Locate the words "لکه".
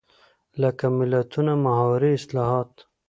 0.61-0.85